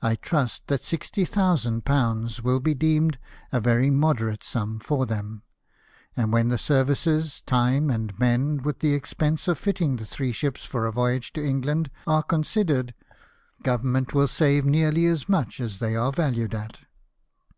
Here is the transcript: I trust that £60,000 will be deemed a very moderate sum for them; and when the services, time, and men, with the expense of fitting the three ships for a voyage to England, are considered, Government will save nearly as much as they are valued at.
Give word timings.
I 0.00 0.14
trust 0.14 0.66
that 0.68 0.80
£60,000 0.80 2.40
will 2.42 2.58
be 2.58 2.72
deemed 2.72 3.18
a 3.52 3.60
very 3.60 3.90
moderate 3.90 4.42
sum 4.42 4.78
for 4.78 5.04
them; 5.04 5.42
and 6.16 6.32
when 6.32 6.48
the 6.48 6.56
services, 6.56 7.42
time, 7.44 7.90
and 7.90 8.18
men, 8.18 8.62
with 8.62 8.78
the 8.78 8.94
expense 8.94 9.46
of 9.46 9.58
fitting 9.58 9.96
the 9.96 10.06
three 10.06 10.32
ships 10.32 10.64
for 10.64 10.86
a 10.86 10.90
voyage 10.92 11.34
to 11.34 11.44
England, 11.44 11.90
are 12.06 12.22
considered, 12.22 12.94
Government 13.62 14.14
will 14.14 14.26
save 14.26 14.64
nearly 14.64 15.04
as 15.04 15.28
much 15.28 15.60
as 15.60 15.80
they 15.80 15.94
are 15.94 16.12
valued 16.12 16.54
at. 16.54 16.78